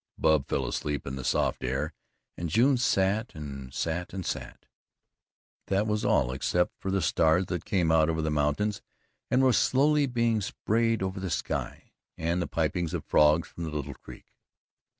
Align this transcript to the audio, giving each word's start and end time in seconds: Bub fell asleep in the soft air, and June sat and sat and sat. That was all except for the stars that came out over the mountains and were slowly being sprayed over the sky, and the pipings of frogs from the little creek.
Bub 0.17 0.47
fell 0.47 0.65
asleep 0.67 1.05
in 1.05 1.15
the 1.15 1.23
soft 1.23 1.63
air, 1.63 1.93
and 2.35 2.49
June 2.49 2.75
sat 2.75 3.35
and 3.35 3.71
sat 3.71 4.13
and 4.15 4.25
sat. 4.25 4.65
That 5.67 5.85
was 5.85 6.03
all 6.03 6.31
except 6.31 6.73
for 6.79 6.89
the 6.89 7.03
stars 7.03 7.45
that 7.49 7.65
came 7.65 7.91
out 7.91 8.09
over 8.09 8.23
the 8.23 8.31
mountains 8.31 8.81
and 9.29 9.43
were 9.43 9.53
slowly 9.53 10.07
being 10.07 10.41
sprayed 10.41 11.03
over 11.03 11.19
the 11.19 11.29
sky, 11.29 11.91
and 12.17 12.41
the 12.41 12.47
pipings 12.47 12.95
of 12.95 13.05
frogs 13.05 13.47
from 13.49 13.63
the 13.65 13.69
little 13.69 13.93
creek. 13.93 14.33